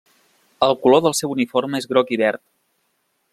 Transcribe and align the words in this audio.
El 0.67 0.71
color 0.85 1.03
del 1.07 1.15
seu 1.19 1.35
uniforme 1.35 1.83
és 1.83 1.89
groc 1.93 2.15
i 2.19 2.19
verd. 2.23 2.43